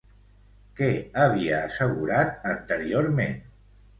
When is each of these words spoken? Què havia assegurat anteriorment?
Què 0.79 0.87
havia 1.25 1.59
assegurat 1.67 2.33
anteriorment? 2.53 3.37